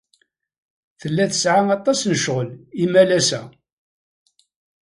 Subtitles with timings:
[0.99, 2.49] Tella tesɛa aṭas n ccɣel
[2.83, 3.41] imalas-a.